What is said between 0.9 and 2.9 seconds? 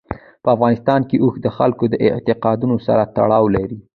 کې اوښ د خلکو د اعتقاداتو